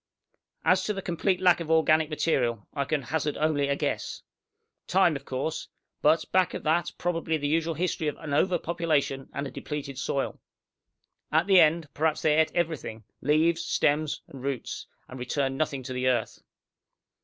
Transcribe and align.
"As 0.65 0.83
to 0.85 0.93
the 0.93 1.01
complete 1.03 1.39
lack 1.39 1.59
of 1.59 1.69
organic 1.69 2.09
material, 2.09 2.67
I 2.73 2.85
can 2.85 3.03
hazard 3.03 3.37
only 3.37 3.67
a 3.67 3.75
guess. 3.75 4.23
Time, 4.87 5.15
of 5.15 5.25
course. 5.25 5.67
But, 6.01 6.25
back 6.31 6.55
of 6.55 6.63
that, 6.63 6.91
probably 6.97 7.37
the 7.37 7.47
usual 7.47 7.75
history 7.75 8.07
of 8.07 8.17
an 8.17 8.33
overpopulation, 8.33 9.29
and 9.31 9.45
a 9.45 9.51
depleted 9.51 9.99
soil. 9.99 10.41
At 11.31 11.45
the 11.45 11.59
end, 11.59 11.87
perhaps 11.93 12.23
they 12.23 12.35
ate 12.39 12.51
everything, 12.55 13.03
leaves, 13.21 13.61
stems 13.63 14.23
and 14.27 14.41
roots, 14.41 14.87
and 15.07 15.19
returned 15.19 15.59
nothing 15.59 15.83
to 15.83 15.93
the 15.93 16.07
earth." 16.07 16.39